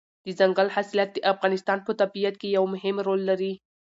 دځنګل 0.25 0.67
حاصلات 0.75 1.09
د 1.13 1.17
افغانستان 1.33 1.77
په 1.83 1.91
طبیعت 2.01 2.35
کې 2.41 2.47
یو 2.57 2.63
مهم 2.73 2.95
رول 3.07 3.21
لري. 3.29 3.53